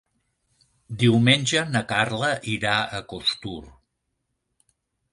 Diumenge 1.03 1.63
na 1.75 1.83
Carla 1.93 2.33
irà 2.57 2.75
a 3.01 3.05
Costur. 3.15 3.63